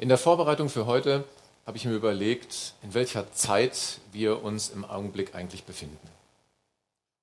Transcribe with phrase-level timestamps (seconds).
[0.00, 1.24] In der Vorbereitung für heute
[1.66, 6.08] habe ich mir überlegt, in welcher Zeit wir uns im Augenblick eigentlich befinden.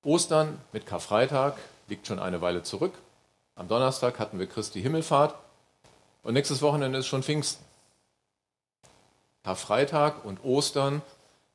[0.04, 1.56] Ostern mit Karfreitag
[1.88, 2.92] liegt schon eine Weile zurück.
[3.56, 5.34] Am Donnerstag hatten wir Christi Himmelfahrt
[6.22, 7.64] und nächstes Wochenende ist schon Pfingsten.
[9.42, 11.02] Karfreitag und Ostern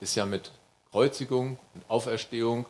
[0.02, 0.52] ist ja mit
[0.92, 2.66] Kreuzigung und Auferstehung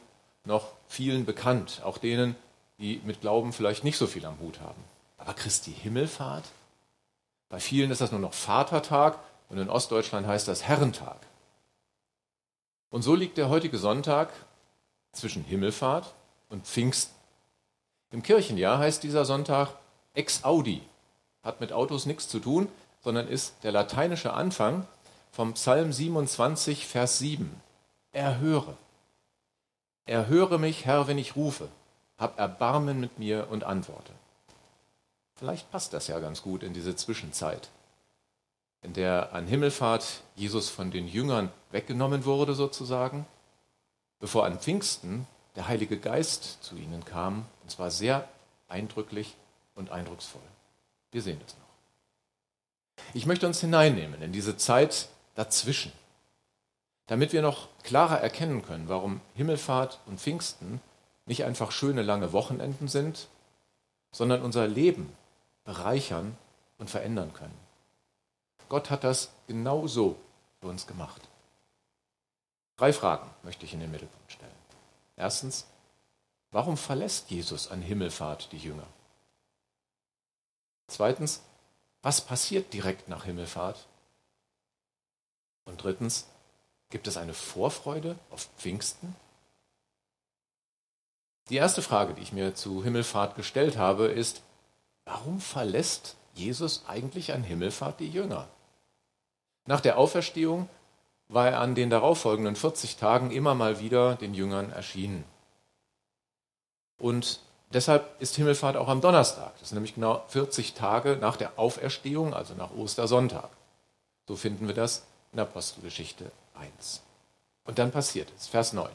[0.45, 2.35] noch vielen bekannt, auch denen,
[2.77, 4.83] die mit Glauben vielleicht nicht so viel am Hut haben.
[5.17, 6.45] Aber Christi Himmelfahrt?
[7.53, 11.19] Bei vielen ist das nur noch Vatertag und in Ostdeutschland heißt das Herrentag.
[12.89, 14.31] Und so liegt der heutige Sonntag
[15.11, 16.15] zwischen Himmelfahrt
[16.49, 17.13] und Pfingsten.
[18.09, 19.69] Im Kirchenjahr heißt dieser Sonntag
[20.15, 20.81] Ex Audi,
[21.43, 22.69] hat mit Autos nichts zu tun,
[23.03, 24.87] sondern ist der lateinische Anfang
[25.31, 27.61] vom Psalm 27, Vers 7.
[28.13, 28.75] Erhöre.
[30.07, 31.67] Erhöre mich, Herr, wenn ich rufe.
[32.17, 34.11] Hab Erbarmen mit mir und antworte.
[35.43, 37.67] Vielleicht passt das ja ganz gut in diese Zwischenzeit,
[38.81, 43.25] in der an Himmelfahrt Jesus von den Jüngern weggenommen wurde sozusagen,
[44.21, 48.25] bevor an Pfingsten der Heilige Geist zu ihnen kam, und zwar sehr
[48.69, 49.35] eindrücklich
[49.75, 50.41] und eindrucksvoll.
[51.11, 53.03] Wir sehen das noch.
[53.13, 55.91] Ich möchte uns hineinnehmen in diese Zeit dazwischen,
[57.07, 60.79] damit wir noch klarer erkennen können, warum Himmelfahrt und Pfingsten
[61.25, 63.27] nicht einfach schöne lange Wochenenden sind,
[64.13, 65.13] sondern unser Leben
[65.63, 66.37] bereichern
[66.77, 67.57] und verändern können.
[68.69, 70.17] Gott hat das genau so
[70.59, 71.21] für uns gemacht.
[72.77, 74.51] Drei Fragen möchte ich in den Mittelpunkt stellen.
[75.15, 75.67] Erstens,
[76.51, 78.87] warum verlässt Jesus an Himmelfahrt die Jünger?
[80.87, 81.41] Zweitens,
[82.01, 83.87] was passiert direkt nach Himmelfahrt?
[85.65, 86.27] Und drittens,
[86.89, 89.15] gibt es eine Vorfreude auf Pfingsten?
[91.49, 94.41] Die erste Frage, die ich mir zu Himmelfahrt gestellt habe, ist,
[95.05, 98.47] warum verlässt Jesus eigentlich an Himmelfahrt die Jünger?
[99.65, 100.67] Nach der Auferstehung
[101.29, 105.23] war er an den darauffolgenden 40 Tagen immer mal wieder den Jüngern erschienen.
[106.97, 107.39] Und
[107.71, 109.53] deshalb ist Himmelfahrt auch am Donnerstag.
[109.59, 113.49] Das sind nämlich genau 40 Tage nach der Auferstehung, also nach Ostersonntag.
[114.27, 117.01] So finden wir das in Apostelgeschichte 1.
[117.65, 118.89] Und dann passiert es, Vers 9.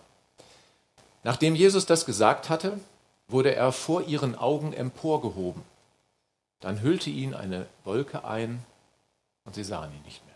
[1.24, 2.78] Nachdem Jesus das gesagt hatte,
[3.26, 5.62] wurde er vor ihren Augen emporgehoben.
[6.60, 8.64] Dann hüllte ihn eine Wolke ein
[9.44, 10.34] und sie sahen ihn nicht mehr.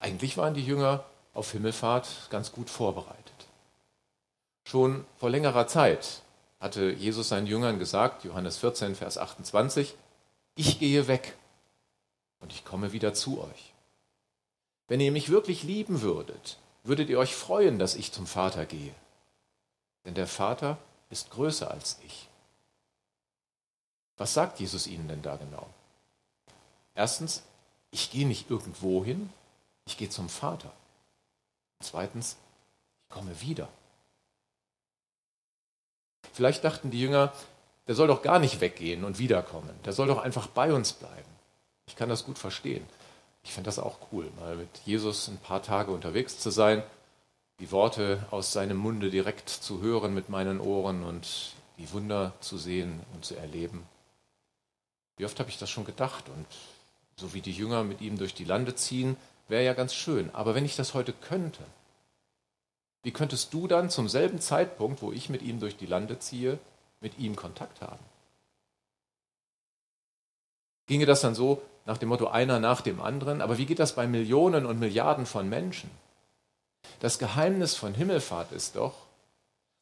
[0.00, 1.04] Eigentlich waren die Jünger
[1.34, 3.46] auf Himmelfahrt ganz gut vorbereitet.
[4.64, 6.22] Schon vor längerer Zeit
[6.58, 9.94] hatte Jesus seinen Jüngern gesagt, Johannes 14, Vers 28,
[10.54, 11.36] ich gehe weg
[12.40, 13.74] und ich komme wieder zu euch.
[14.88, 18.94] Wenn ihr mich wirklich lieben würdet, würdet ihr euch freuen, dass ich zum Vater gehe.
[20.04, 20.78] Denn der Vater
[21.10, 22.29] ist größer als ich.
[24.20, 25.66] Was sagt Jesus ihnen denn da genau?
[26.94, 27.42] Erstens,
[27.90, 29.30] ich gehe nicht irgendwo hin,
[29.86, 30.70] ich gehe zum Vater.
[31.82, 32.36] Zweitens,
[33.02, 33.66] ich komme wieder.
[36.34, 37.32] Vielleicht dachten die Jünger,
[37.86, 39.74] der soll doch gar nicht weggehen und wiederkommen.
[39.86, 41.30] Der soll doch einfach bei uns bleiben.
[41.86, 42.86] Ich kann das gut verstehen.
[43.42, 46.82] Ich finde das auch cool, mal mit Jesus ein paar Tage unterwegs zu sein,
[47.58, 52.58] die Worte aus seinem Munde direkt zu hören mit meinen Ohren und die Wunder zu
[52.58, 53.86] sehen und zu erleben.
[55.20, 56.30] Wie oft habe ich das schon gedacht?
[56.30, 56.46] Und
[57.14, 60.34] so wie die Jünger mit ihm durch die Lande ziehen, wäre ja ganz schön.
[60.34, 61.62] Aber wenn ich das heute könnte,
[63.02, 66.58] wie könntest du dann zum selben Zeitpunkt, wo ich mit ihm durch die Lande ziehe,
[67.02, 68.02] mit ihm Kontakt haben?
[70.86, 73.42] Ginge das dann so nach dem Motto einer nach dem anderen?
[73.42, 75.90] Aber wie geht das bei Millionen und Milliarden von Menschen?
[77.00, 78.94] Das Geheimnis von Himmelfahrt ist doch,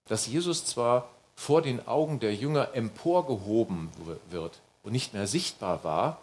[0.06, 3.90] dass Jesus zwar vor den Augen der Jünger emporgehoben
[4.30, 6.18] wird und nicht mehr sichtbar war,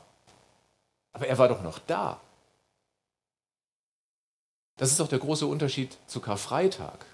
[1.13, 2.19] aber er war doch noch da.
[4.77, 7.05] Das ist auch der große Unterschied zu Karfreitag.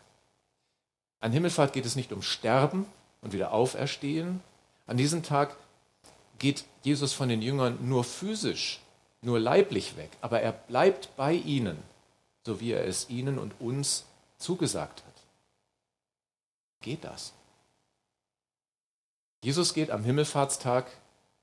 [1.19, 2.85] An Himmelfahrt geht es nicht um Sterben
[3.19, 4.39] und wieder Auferstehen.
[4.87, 5.57] An diesem Tag
[6.39, 8.79] geht Jesus von den Jüngern nur physisch,
[9.19, 11.77] nur leiblich weg, aber er bleibt bei ihnen,
[12.45, 14.05] so wie er es ihnen und uns
[14.37, 15.15] zugesagt hat.
[16.79, 17.33] Geht das?
[19.43, 20.89] Jesus geht am Himmelfahrtstag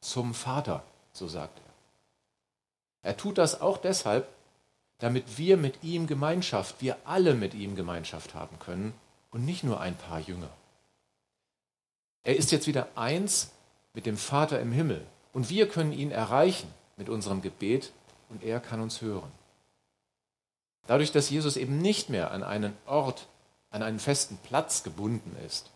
[0.00, 3.10] zum Vater, so sagt er.
[3.10, 4.28] Er tut das auch deshalb,
[4.98, 8.92] damit wir mit ihm Gemeinschaft, wir alle mit ihm Gemeinschaft haben können
[9.30, 10.50] und nicht nur ein paar Jünger.
[12.24, 13.52] Er ist jetzt wieder eins
[13.94, 17.92] mit dem Vater im Himmel und wir können ihn erreichen mit unserem Gebet
[18.28, 19.30] und er kann uns hören.
[20.86, 23.28] Dadurch, dass Jesus eben nicht mehr an einen Ort,
[23.70, 25.70] an einen festen Platz gebunden ist,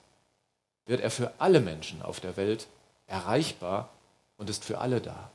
[0.87, 2.67] wird er für alle Menschen auf der Welt
[3.07, 3.91] erreichbar
[4.43, 5.31] und ist für alle da.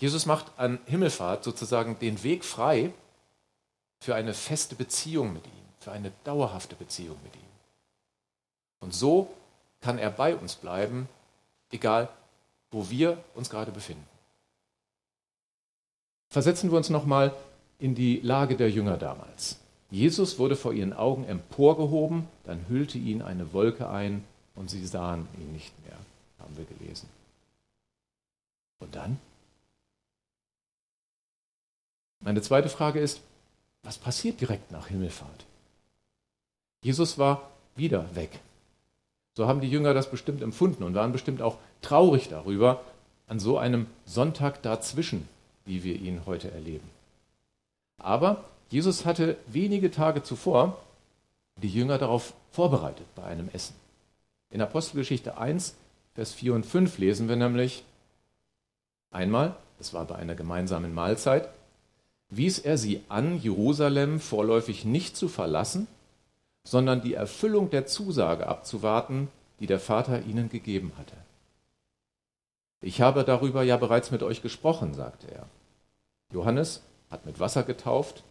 [0.00, 2.92] Jesus macht an Himmelfahrt sozusagen den Weg frei
[4.00, 7.52] für eine feste Beziehung mit ihm, für eine dauerhafte Beziehung mit ihm.
[8.80, 9.32] Und so
[9.80, 11.08] kann er bei uns bleiben,
[11.70, 12.08] egal
[12.72, 14.08] wo wir uns gerade befinden.
[16.28, 17.32] Versetzen wir uns nochmal
[17.78, 19.60] in die Lage der Jünger damals.
[19.92, 24.24] Jesus wurde vor ihren Augen emporgehoben, dann hüllte ihn eine Wolke ein
[24.56, 25.96] und sie sahen ihn nicht mehr,
[26.42, 27.08] haben wir gelesen.
[28.78, 29.18] Und dann?
[32.20, 33.20] Meine zweite Frage ist,
[33.82, 35.44] was passiert direkt nach Himmelfahrt?
[36.82, 38.40] Jesus war wieder weg.
[39.34, 42.84] So haben die Jünger das bestimmt empfunden und waren bestimmt auch traurig darüber,
[43.28, 45.26] an so einem Sonntag dazwischen,
[45.64, 46.88] wie wir ihn heute erleben.
[47.96, 50.78] Aber Jesus hatte wenige Tage zuvor
[51.56, 53.74] die Jünger darauf vorbereitet bei einem Essen.
[54.50, 55.74] In Apostelgeschichte 1,
[56.14, 57.84] Vers 4 und 5 lesen wir nämlich
[59.10, 61.48] einmal, das war bei einer gemeinsamen Mahlzeit,
[62.28, 65.86] wies er sie an, Jerusalem vorläufig nicht zu verlassen,
[66.64, 69.28] sondern die Erfüllung der Zusage abzuwarten,
[69.60, 71.16] die der Vater ihnen gegeben hatte.
[72.80, 75.46] Ich habe darüber ja bereits mit euch gesprochen, sagte er.
[76.32, 78.22] Johannes hat mit Wasser getauft,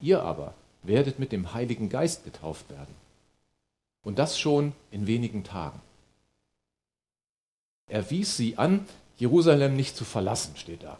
[0.00, 2.94] ihr aber werdet mit dem Heiligen Geist getauft werden.
[4.02, 5.80] Und das schon in wenigen Tagen.
[7.90, 8.86] Er wies sie an,
[9.18, 10.98] Jerusalem nicht zu verlassen, steht da.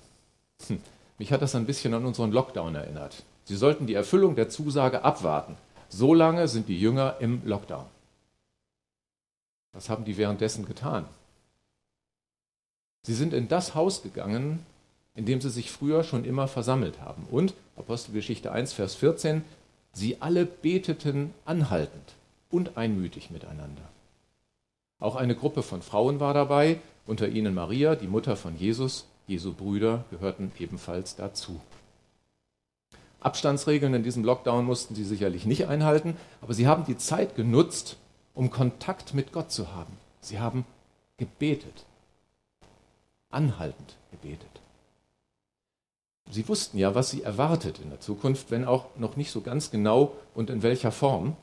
[0.66, 0.80] Hm.
[1.18, 3.22] Mich hat das ein bisschen an unseren Lockdown erinnert.
[3.44, 5.56] Sie sollten die Erfüllung der Zusage abwarten.
[5.88, 7.86] So lange sind die Jünger im Lockdown.
[9.72, 11.04] Was haben die währenddessen getan?
[13.02, 14.66] Sie sind in das Haus gegangen,
[15.14, 17.26] in dem sie sich früher schon immer versammelt haben.
[17.30, 19.44] Und, Apostelgeschichte 1, Vers 14,
[19.92, 22.14] sie alle beteten anhaltend
[22.50, 23.82] und einmütig miteinander.
[25.00, 29.52] Auch eine Gruppe von Frauen war dabei, unter ihnen Maria, die Mutter von Jesus, Jesu
[29.52, 31.60] Brüder gehörten ebenfalls dazu.
[33.20, 37.96] Abstandsregeln in diesem Lockdown mussten sie sicherlich nicht einhalten, aber sie haben die Zeit genutzt,
[38.34, 39.96] um Kontakt mit Gott zu haben.
[40.20, 40.64] Sie haben
[41.16, 41.84] gebetet,
[43.30, 44.48] anhaltend gebetet.
[46.30, 49.70] Sie wussten ja, was sie erwartet in der Zukunft, wenn auch noch nicht so ganz
[49.70, 51.36] genau und in welcher Form.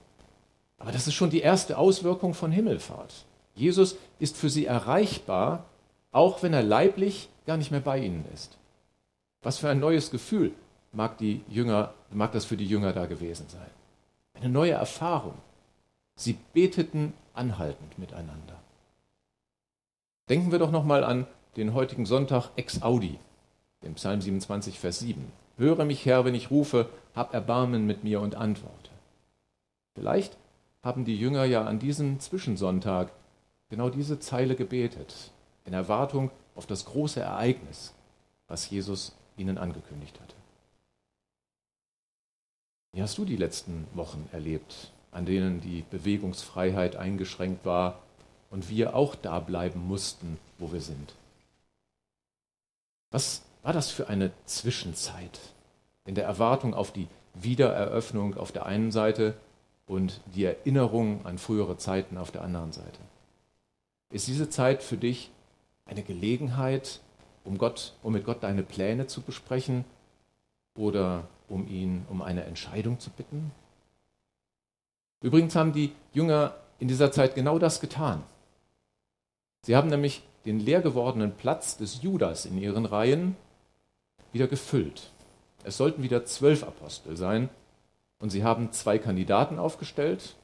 [0.77, 3.25] Aber das ist schon die erste Auswirkung von Himmelfahrt.
[3.57, 5.65] Jesus ist für sie erreichbar,
[6.11, 8.57] auch wenn er leiblich gar nicht mehr bei ihnen ist.
[9.41, 10.51] Was für ein neues Gefühl
[10.91, 13.69] mag, die Jünger, mag das für die Jünger da gewesen sein.
[14.33, 15.33] Eine neue Erfahrung.
[16.15, 18.59] Sie beteten anhaltend miteinander.
[20.29, 21.25] Denken wir doch nochmal an
[21.55, 23.17] den heutigen Sonntag ex Audi,
[23.83, 25.31] den Psalm 27, Vers 7.
[25.57, 28.91] Höre mich, Herr, wenn ich rufe, hab Erbarmen mit mir und antworte.
[29.95, 30.37] Vielleicht
[30.83, 33.11] haben die Jünger ja an diesem Zwischensonntag
[33.69, 35.31] genau diese Zeile gebetet,
[35.65, 37.93] in Erwartung auf das große Ereignis,
[38.47, 40.35] was Jesus ihnen angekündigt hatte.
[42.93, 47.99] Wie hast du die letzten Wochen erlebt, an denen die Bewegungsfreiheit eingeschränkt war
[48.49, 51.13] und wir auch da bleiben mussten, wo wir sind?
[53.11, 55.39] Was war das für eine Zwischenzeit
[56.05, 59.35] in der Erwartung auf die Wiedereröffnung auf der einen Seite
[59.85, 62.99] und die Erinnerung an frühere Zeiten auf der anderen Seite?
[64.09, 65.31] Ist diese Zeit für dich
[65.85, 67.01] eine Gelegenheit,
[67.43, 69.85] um, Gott, um mit Gott deine Pläne zu besprechen
[70.75, 73.51] oder um ihn um eine Entscheidung zu bitten?
[75.21, 78.23] Übrigens haben die Jünger in dieser Zeit genau das getan.
[79.63, 83.35] Sie haben nämlich den leer gewordenen Platz des Judas in ihren Reihen
[84.31, 85.11] wieder gefüllt.
[85.63, 87.49] Es sollten wieder zwölf Apostel sein
[88.19, 90.35] und sie haben zwei Kandidaten aufgestellt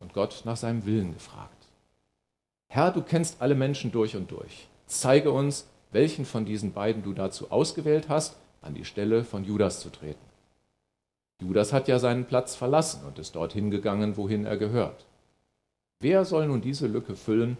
[0.00, 1.55] und Gott nach seinem Willen gefragt.
[2.68, 4.68] Herr, du kennst alle Menschen durch und durch.
[4.86, 9.80] Zeige uns, welchen von diesen beiden du dazu ausgewählt hast, an die Stelle von Judas
[9.80, 10.20] zu treten.
[11.40, 15.04] Judas hat ja seinen Platz verlassen und ist dorthin gegangen, wohin er gehört.
[16.00, 17.58] Wer soll nun diese Lücke füllen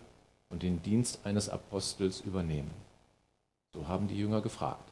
[0.49, 2.71] und den Dienst eines Apostels übernehmen?
[3.75, 4.91] So haben die Jünger gefragt.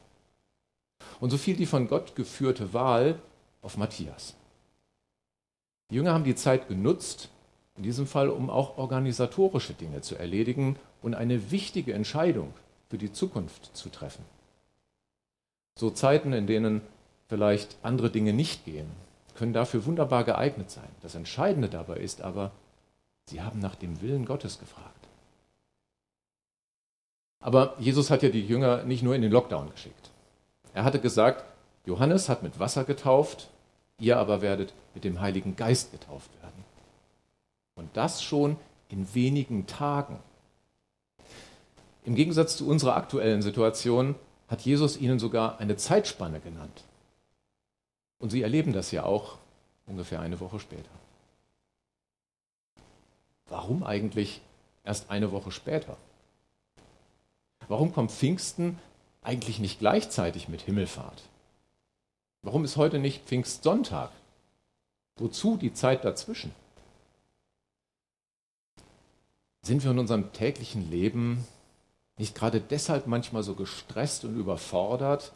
[1.19, 3.19] Und so fiel die von Gott geführte Wahl
[3.61, 4.35] auf Matthias.
[5.89, 7.29] Die Jünger haben die Zeit genutzt,
[7.77, 12.53] in diesem Fall, um auch organisatorische Dinge zu erledigen und eine wichtige Entscheidung
[12.89, 14.23] für die Zukunft zu treffen.
[15.77, 16.81] So Zeiten, in denen
[17.27, 18.89] vielleicht andere Dinge nicht gehen,
[19.35, 20.87] können dafür wunderbar geeignet sein.
[21.01, 22.51] Das Entscheidende dabei ist aber,
[23.29, 24.91] sie haben nach dem Willen Gottes gefragt.
[27.39, 30.09] Aber Jesus hat ja die Jünger nicht nur in den Lockdown geschickt.
[30.73, 31.43] Er hatte gesagt,
[31.85, 33.49] Johannes hat mit Wasser getauft,
[33.99, 36.64] ihr aber werdet mit dem Heiligen Geist getauft werden.
[37.95, 38.57] Das schon
[38.89, 40.19] in wenigen Tagen.
[42.03, 44.15] Im Gegensatz zu unserer aktuellen Situation
[44.49, 46.83] hat Jesus ihnen sogar eine Zeitspanne genannt.
[48.19, 49.37] Und sie erleben das ja auch
[49.87, 50.89] ungefähr eine Woche später.
[53.47, 54.41] Warum eigentlich
[54.83, 55.95] erst eine Woche später?
[57.69, 58.77] Warum kommt Pfingsten
[59.21, 61.23] eigentlich nicht gleichzeitig mit Himmelfahrt?
[62.41, 64.11] Warum ist heute nicht Pfingstsonntag?
[65.15, 66.53] Wozu die Zeit dazwischen?
[69.65, 71.43] Sind wir in unserem täglichen Leben
[72.19, 75.33] nicht gerade deshalb manchmal so gestresst und überfordert,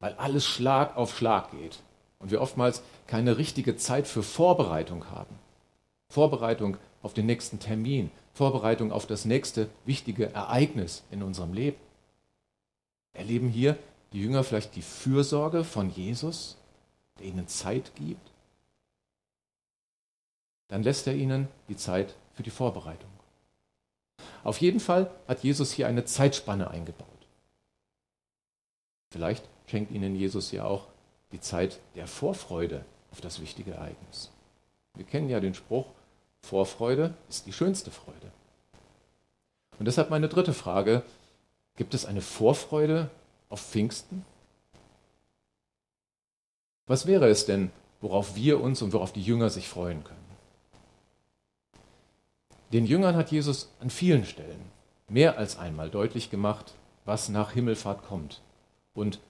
[0.00, 1.78] weil alles Schlag auf Schlag geht
[2.18, 5.38] und wir oftmals keine richtige Zeit für Vorbereitung haben?
[6.08, 11.78] Vorbereitung auf den nächsten Termin, Vorbereitung auf das nächste wichtige Ereignis in unserem Leben.
[13.12, 13.78] Erleben hier
[14.12, 16.56] die Jünger vielleicht die Fürsorge von Jesus,
[17.20, 18.32] der ihnen Zeit gibt?
[20.66, 23.21] Dann lässt er ihnen die Zeit für die Vorbereitung.
[24.44, 27.08] Auf jeden Fall hat Jesus hier eine Zeitspanne eingebaut.
[29.10, 30.86] Vielleicht schenkt ihnen Jesus ja auch
[31.32, 34.30] die Zeit der Vorfreude auf das wichtige Ereignis.
[34.94, 35.86] Wir kennen ja den Spruch,
[36.42, 38.32] Vorfreude ist die schönste Freude.
[39.78, 41.02] Und deshalb meine dritte Frage,
[41.76, 43.10] gibt es eine Vorfreude
[43.48, 44.24] auf Pfingsten?
[46.86, 50.21] Was wäre es denn, worauf wir uns und worauf die Jünger sich freuen können?
[52.72, 54.70] Den Jüngern hat Jesus an vielen Stellen
[55.08, 56.72] mehr als einmal deutlich gemacht,
[57.04, 58.40] was nach Himmelfahrt kommt
[58.94, 59.20] und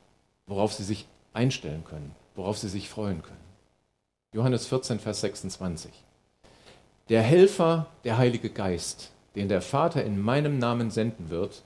[0.46, 3.36] worauf sie sich einstellen können, worauf sie sich freuen können.
[4.32, 5.90] Johannes 14, Vers 26.
[7.08, 11.62] Der Helfer, der Heilige Geist, den der Vater in meinem Namen senden wird,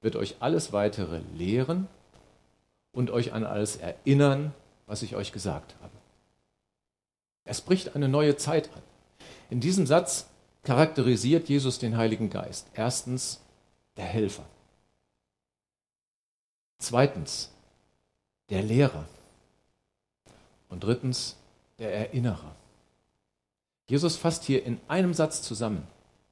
[0.00, 1.88] wird euch alles weitere lehren
[2.90, 4.54] und euch an alles erinnern,
[4.86, 5.92] was ich euch gesagt habe.
[7.44, 8.82] Es bricht eine neue Zeit an.
[9.50, 10.28] In diesem Satz
[10.62, 12.68] charakterisiert Jesus den Heiligen Geist.
[12.74, 13.40] Erstens
[13.96, 14.44] der Helfer.
[16.78, 17.50] Zweitens
[18.50, 19.06] der Lehrer.
[20.68, 21.36] Und drittens
[21.78, 22.54] der Erinnerer.
[23.88, 25.86] Jesus fasst hier in einem Satz zusammen,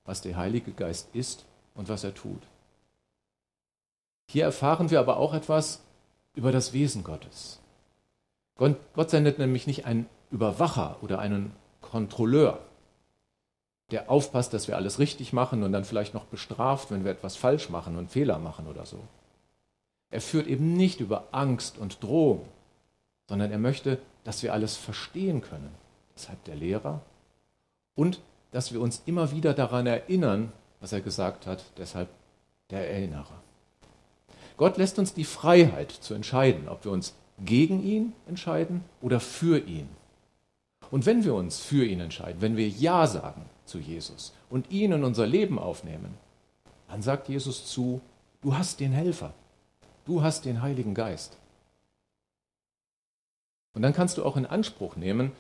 [0.05, 1.45] was der Heilige Geist ist
[1.75, 2.43] und was er tut.
[4.31, 5.83] Hier erfahren wir aber auch etwas
[6.35, 7.61] über das Wesen Gottes.
[8.57, 12.61] Gott sendet nämlich nicht einen Überwacher oder einen Kontrolleur,
[13.91, 17.37] der aufpasst, dass wir alles richtig machen und dann vielleicht noch bestraft, wenn wir etwas
[17.37, 18.99] falsch machen und Fehler machen oder so.
[20.11, 22.47] Er führt eben nicht über Angst und Drohung,
[23.29, 25.71] sondern er möchte, dass wir alles verstehen können.
[26.15, 27.01] Deshalb der Lehrer
[27.95, 28.21] und
[28.51, 32.09] dass wir uns immer wieder daran erinnern, was er gesagt hat, deshalb
[32.71, 33.43] der Erinnerer.
[34.57, 39.59] Gott lässt uns die Freiheit zu entscheiden, ob wir uns gegen ihn entscheiden oder für
[39.59, 39.89] ihn.
[40.91, 44.93] Und wenn wir uns für ihn entscheiden, wenn wir Ja sagen zu Jesus und ihn
[44.93, 46.15] in unser Leben aufnehmen,
[46.89, 48.01] dann sagt Jesus zu,
[48.41, 49.33] du hast den Helfer,
[50.05, 51.37] du hast den Heiligen Geist.
[53.73, 55.31] Und dann kannst du auch in Anspruch nehmen,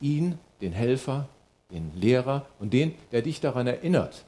[0.00, 1.28] ihn, den Helfer,
[1.72, 4.24] den Lehrer und den, der dich daran erinnert,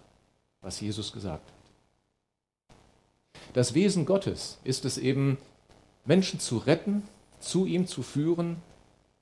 [0.61, 2.63] was Jesus gesagt hat.
[3.53, 5.39] Das Wesen Gottes ist es eben,
[6.05, 7.05] Menschen zu retten,
[7.39, 8.61] zu ihm zu führen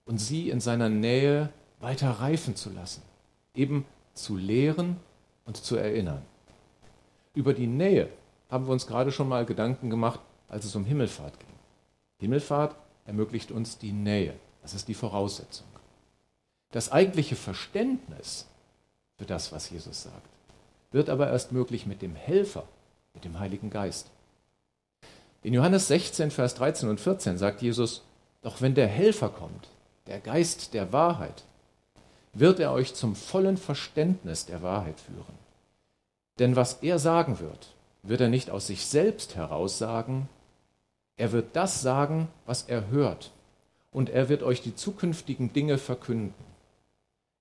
[0.06, 3.02] und sie in seiner Nähe weiter reifen zu lassen,
[3.54, 3.84] eben
[4.14, 4.96] zu lehren
[5.44, 6.22] und zu erinnern.
[7.34, 8.08] Über die Nähe
[8.48, 11.48] haben wir uns gerade schon mal Gedanken gemacht, als es um Himmelfahrt ging.
[12.18, 15.66] Himmelfahrt ermöglicht uns die Nähe, das ist die Voraussetzung.
[16.70, 18.46] Das eigentliche Verständnis
[19.18, 20.28] für das, was Jesus sagt,
[20.92, 22.64] wird aber erst möglich mit dem Helfer,
[23.12, 24.10] mit dem Heiligen Geist.
[25.42, 28.02] In Johannes 16, Vers 13 und 14 sagt Jesus,
[28.42, 29.68] doch wenn der Helfer kommt,
[30.06, 31.44] der Geist der Wahrheit,
[32.32, 35.34] wird er euch zum vollen Verständnis der Wahrheit führen.
[36.38, 40.28] Denn was er sagen wird, wird er nicht aus sich selbst heraus sagen,
[41.16, 43.32] er wird das sagen, was er hört,
[43.90, 46.34] und er wird euch die zukünftigen Dinge verkünden.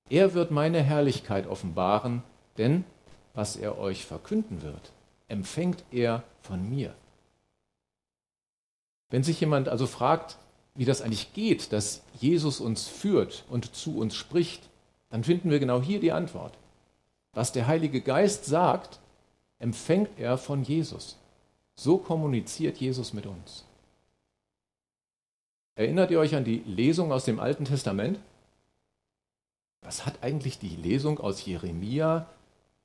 [0.10, 2.24] Er wird meine Herrlichkeit offenbaren,
[2.58, 2.86] denn
[3.34, 4.92] was er euch verkünden wird,
[5.28, 6.96] empfängt er von mir.
[9.10, 10.38] Wenn sich jemand also fragt,
[10.76, 14.70] wie das eigentlich geht, dass Jesus uns führt und zu uns spricht,
[15.10, 16.54] dann finden wir genau hier die Antwort.
[17.34, 19.00] Was der Heilige Geist sagt,
[19.60, 21.18] empfängt er von Jesus.
[21.76, 23.66] So kommuniziert Jesus mit uns.
[25.76, 28.20] Erinnert ihr euch an die Lesung aus dem Alten Testament?
[29.82, 32.28] Was hat eigentlich die Lesung aus Jeremia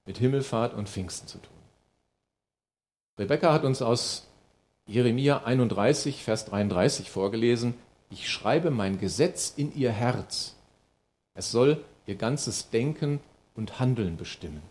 [0.06, 1.52] mit Himmelfahrt und Pfingsten zu tun?
[3.18, 4.26] Rebecca hat uns aus
[4.90, 7.74] Jeremia 31, Vers 33 vorgelesen,
[8.10, 10.56] ich schreibe mein Gesetz in ihr Herz.
[11.34, 13.20] Es soll ihr ganzes Denken
[13.54, 14.62] und Handeln bestimmen.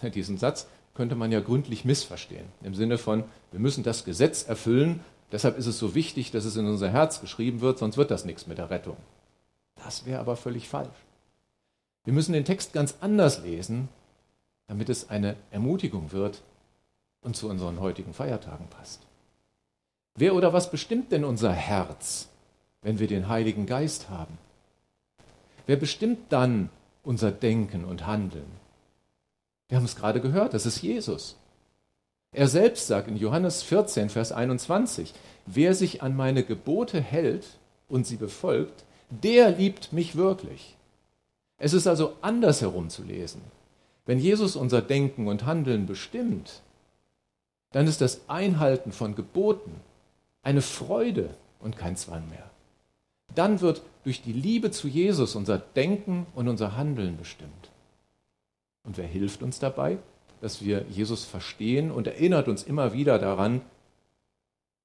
[0.14, 2.46] Diesen Satz könnte man ja gründlich missverstehen.
[2.62, 5.00] Im Sinne von, wir müssen das Gesetz erfüllen,
[5.30, 8.24] deshalb ist es so wichtig, dass es in unser Herz geschrieben wird, sonst wird das
[8.24, 8.96] nichts mit der Rettung.
[9.74, 10.96] Das wäre aber völlig falsch.
[12.04, 13.90] Wir müssen den Text ganz anders lesen,
[14.68, 16.40] damit es eine Ermutigung wird
[17.26, 19.02] und zu unseren heutigen Feiertagen passt.
[20.14, 22.28] Wer oder was bestimmt denn unser Herz,
[22.80, 24.38] wenn wir den Heiligen Geist haben?
[25.66, 26.70] Wer bestimmt dann
[27.02, 28.50] unser Denken und Handeln?
[29.68, 31.36] Wir haben es gerade gehört, das ist Jesus.
[32.32, 35.12] Er selbst sagt in Johannes 14, Vers 21,
[35.46, 40.76] wer sich an meine Gebote hält und sie befolgt, der liebt mich wirklich.
[41.58, 43.40] Es ist also andersherum zu lesen.
[44.04, 46.62] Wenn Jesus unser Denken und Handeln bestimmt,
[47.72, 49.80] dann ist das Einhalten von Geboten
[50.42, 51.30] eine Freude
[51.60, 52.50] und kein Zwang mehr.
[53.34, 57.70] Dann wird durch die Liebe zu Jesus unser Denken und unser Handeln bestimmt.
[58.84, 59.98] Und wer hilft uns dabei,
[60.40, 63.62] dass wir Jesus verstehen und erinnert uns immer wieder daran?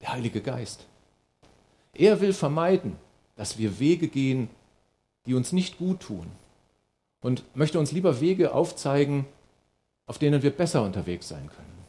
[0.02, 0.88] Der Heilige Geist.
[1.94, 2.96] Er will vermeiden,
[3.36, 4.50] dass wir Wege gehen,
[5.26, 6.26] die uns nicht gut tun
[7.22, 9.26] und möchte uns lieber Wege aufzeigen,
[10.08, 11.81] auf denen wir besser unterwegs sein können.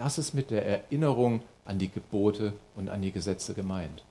[0.00, 4.02] Das ist mit der Erinnerung an die Gebote und an die Gesetze gemeint.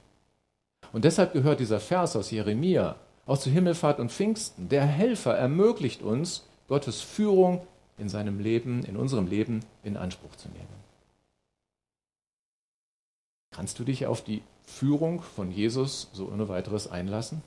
[0.93, 4.69] Und deshalb gehört dieser Vers aus Jeremia auch zu Himmelfahrt und Pfingsten.
[4.69, 7.65] Der Helfer ermöglicht uns, Gottes Führung
[7.97, 10.67] in seinem Leben, in unserem Leben in Anspruch zu nehmen.
[13.49, 17.41] Kannst du dich auf die Führung von Jesus so ohne weiteres einlassen?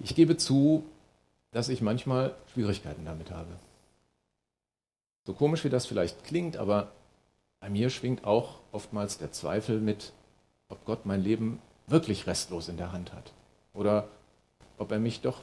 [0.00, 0.84] Ich gebe zu,
[1.50, 3.50] dass ich manchmal Schwierigkeiten damit habe.
[5.26, 6.92] So komisch wie das vielleicht klingt, aber
[7.60, 10.12] bei mir schwingt auch oftmals der Zweifel mit,
[10.68, 13.32] ob Gott mein Leben wirklich restlos in der Hand hat
[13.74, 14.08] oder
[14.78, 15.40] ob er mich doch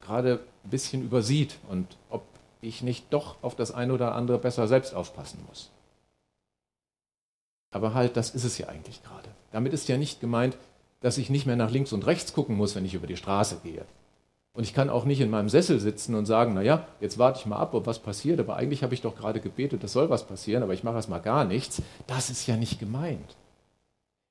[0.00, 2.22] gerade ein bisschen übersieht und ob
[2.60, 5.70] ich nicht doch auf das eine oder andere besser selbst aufpassen muss.
[7.72, 9.28] Aber halt, das ist es ja eigentlich gerade.
[9.50, 10.56] Damit ist ja nicht gemeint,
[11.00, 13.60] dass ich nicht mehr nach links und rechts gucken muss, wenn ich über die Straße
[13.62, 13.84] gehe.
[14.56, 17.44] Und ich kann auch nicht in meinem Sessel sitzen und sagen, naja, jetzt warte ich
[17.44, 20.26] mal ab, ob was passiert, aber eigentlich habe ich doch gerade gebetet, es soll was
[20.26, 21.82] passieren, aber ich mache erst mal gar nichts.
[22.06, 23.36] Das ist ja nicht gemeint.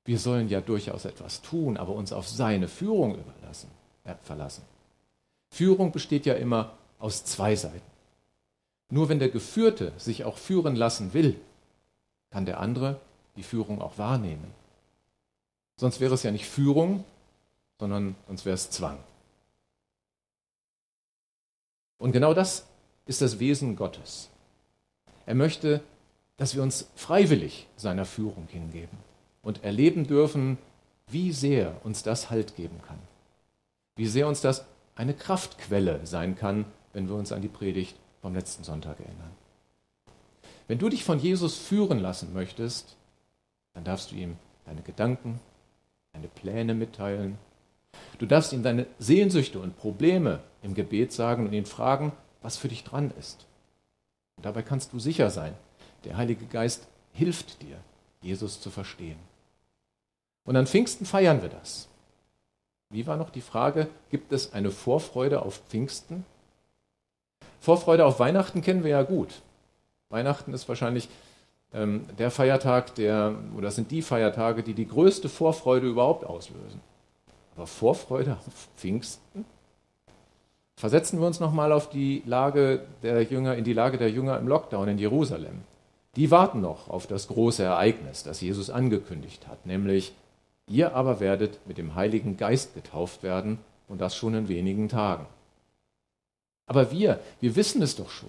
[0.04, 3.70] Wir sollen ja durchaus etwas tun, aber uns auf seine Führung überlassen,
[4.02, 4.64] äh, verlassen.
[5.50, 7.80] Führung besteht ja immer aus zwei Seiten.
[8.90, 11.36] Nur wenn der Geführte sich auch führen lassen will,
[12.30, 12.98] kann der andere
[13.36, 14.52] die Führung auch wahrnehmen.
[15.76, 17.04] Sonst wäre es ja nicht Führung,
[17.78, 18.98] sondern sonst wäre es Zwang.
[21.98, 22.66] Und genau das
[23.06, 24.30] ist das Wesen Gottes.
[25.24, 25.80] Er möchte,
[26.36, 28.98] dass wir uns freiwillig seiner Führung hingeben
[29.42, 30.58] und erleben dürfen,
[31.08, 32.98] wie sehr uns das Halt geben kann.
[33.96, 38.34] Wie sehr uns das eine Kraftquelle sein kann, wenn wir uns an die Predigt vom
[38.34, 39.30] letzten Sonntag erinnern.
[40.68, 42.96] Wenn du dich von Jesus führen lassen möchtest,
[43.74, 45.38] dann darfst du ihm deine Gedanken,
[46.12, 47.38] deine Pläne mitteilen.
[48.18, 52.68] Du darfst ihm deine Sehnsüchte und Probleme im Gebet sagen und ihn fragen, was für
[52.68, 53.46] dich dran ist.
[54.36, 55.54] Und dabei kannst du sicher sein,
[56.04, 57.78] der Heilige Geist hilft dir,
[58.20, 59.18] Jesus zu verstehen.
[60.44, 61.88] Und an Pfingsten feiern wir das.
[62.90, 66.24] Wie war noch die Frage, gibt es eine Vorfreude auf Pfingsten?
[67.60, 69.40] Vorfreude auf Weihnachten kennen wir ja gut.
[70.10, 71.08] Weihnachten ist wahrscheinlich
[71.72, 76.80] ähm, der Feiertag, der, oder sind die Feiertage, die die größte Vorfreude überhaupt auslösen.
[77.56, 79.44] Aber Vorfreude auf Pfingsten?
[80.78, 84.46] Versetzen wir uns nochmal auf die Lage der Jünger, in die Lage der Jünger im
[84.46, 85.62] Lockdown in Jerusalem.
[86.16, 90.12] Die warten noch auf das große Ereignis, das Jesus angekündigt hat, nämlich
[90.66, 93.58] ihr aber werdet mit dem Heiligen Geist getauft werden
[93.88, 95.26] und das schon in wenigen Tagen.
[96.66, 98.28] Aber wir, wir wissen es doch schon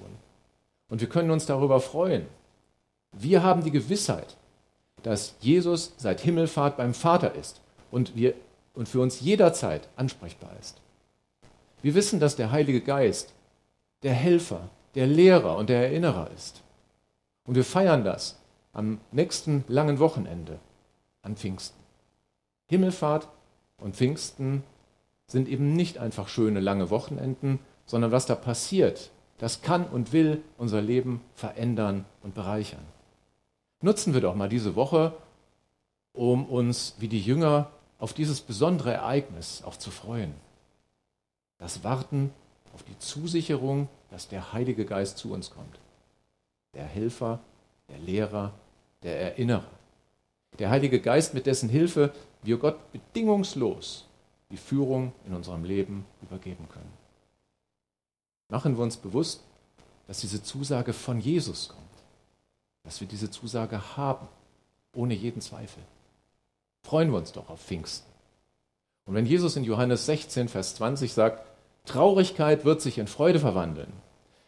[0.90, 2.28] und wir können uns darüber freuen.
[3.12, 4.38] Wir haben die Gewissheit,
[5.04, 7.60] dass Jesus seit Himmelfahrt beim Vater ist
[7.92, 8.36] und, wir,
[8.74, 10.80] und für uns jederzeit ansprechbar ist.
[11.82, 13.34] Wir wissen, dass der Heilige Geist
[14.04, 16.64] der Helfer, der Lehrer und der Erinnerer ist.
[17.46, 18.40] Und wir feiern das
[18.74, 20.60] am nächsten langen Wochenende
[21.22, 21.80] an Pfingsten.
[22.68, 23.28] Himmelfahrt
[23.78, 24.64] und Pfingsten
[25.28, 30.42] sind eben nicht einfach schöne lange Wochenenden, sondern was da passiert, das kann und will
[30.58, 32.86] unser Leben verändern und bereichern.
[33.82, 35.14] Nutzen wir doch mal diese Woche,
[36.14, 40.34] um uns wie die Jünger auf dieses besondere Ereignis auch zu freuen.
[41.58, 42.32] Das Warten
[42.74, 45.80] auf die Zusicherung, dass der Heilige Geist zu uns kommt.
[46.74, 47.40] Der Helfer,
[47.90, 48.54] der Lehrer,
[49.04, 49.72] der Erinnerer.
[50.60, 54.06] Der Heilige Geist, mit dessen Hilfe wir Gott bedingungslos
[54.52, 56.94] die Führung in unserem Leben übergeben können.
[58.50, 59.44] Machen wir uns bewusst,
[60.08, 61.82] dass diese Zusage von Jesus kommt,
[62.84, 64.28] dass wir diese Zusage haben,
[64.96, 65.84] ohne jeden Zweifel.
[66.84, 68.10] Freuen wir uns doch auf Pfingsten.
[69.08, 71.44] Und wenn Jesus in Johannes 16, Vers 20 sagt,
[71.86, 73.92] Traurigkeit wird sich in Freude verwandeln,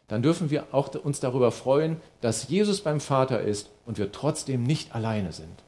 [0.10, 4.64] dann dürfen wir auch uns darüber freuen, dass Jesus beim Vater ist und wir trotzdem
[4.64, 5.64] nicht alleine sind.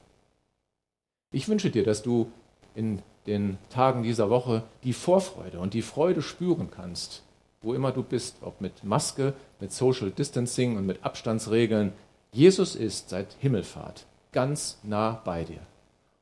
[1.32, 2.32] Ich wünsche dir, dass du
[2.76, 7.24] in den Tagen dieser Woche die Vorfreude und die Freude spüren kannst,
[7.62, 11.94] wo immer du bist, ob mit Maske, mit Social Distancing und mit Abstandsregeln.
[12.34, 15.60] Jesus ist seit Himmelfahrt ganz nah bei dir.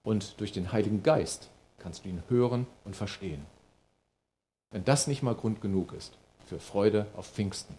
[0.03, 1.49] Und durch den Heiligen Geist
[1.79, 3.45] kannst du ihn hören und verstehen.
[4.71, 7.75] Wenn das nicht mal Grund genug ist für Freude auf Pfingsten.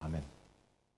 [0.00, 0.39] Amen.